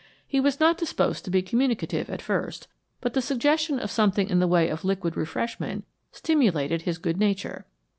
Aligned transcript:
He 0.27 0.39
was 0.39 0.59
not 0.59 0.79
disposed 0.79 1.25
to 1.25 1.29
be 1.29 1.43
communicative 1.43 2.09
at 2.09 2.23
first, 2.23 2.67
but 3.01 3.13
the 3.13 3.21
suggestion 3.21 3.79
of 3.79 3.91
something 3.91 4.29
in 4.31 4.39
the 4.39 4.47
way 4.47 4.67
of 4.67 4.83
liquid 4.83 5.15
refreshment 5.15 5.85
stimulated 6.11 6.81
his 6.81 6.97
good 6.97 7.17
nature. 7.17 7.67